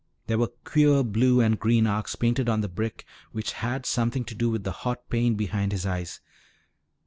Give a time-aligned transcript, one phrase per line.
[0.25, 4.33] There were queer blue and green arcs painted on the brick which had something to
[4.33, 6.21] do with the hot pain behind his eyes.